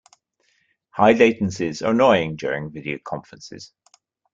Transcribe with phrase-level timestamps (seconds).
[0.89, 3.71] High latencies are annoying during video conferences.